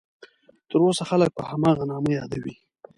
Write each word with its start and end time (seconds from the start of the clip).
تر 0.69 0.79
اوسه 0.87 1.03
خلک 1.09 1.29
په 1.37 1.43
هماغه 1.49 1.83
نامه 1.91 2.09
یادوي. 2.19 2.55